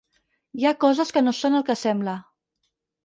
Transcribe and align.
Hi 0.61 0.65
ha 0.65 0.71
coses 0.85 1.13
que 1.17 1.23
no 1.25 1.35
són 1.41 1.59
el 1.59 1.67
que 1.71 1.79
sembla. 1.83 2.17